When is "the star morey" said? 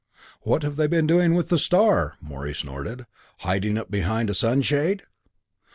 1.49-2.55